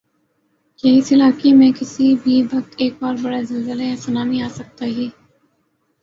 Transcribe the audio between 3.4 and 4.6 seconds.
زلزلہ یاسونامی